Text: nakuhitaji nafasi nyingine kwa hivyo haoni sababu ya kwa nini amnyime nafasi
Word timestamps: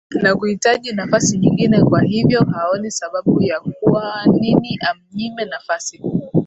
nakuhitaji 0.21 0.93
nafasi 0.93 1.37
nyingine 1.37 1.83
kwa 1.83 2.01
hivyo 2.01 2.43
haoni 2.45 2.91
sababu 2.91 3.41
ya 3.41 3.59
kwa 3.59 4.25
nini 4.25 4.79
amnyime 4.89 5.45
nafasi 5.45 6.01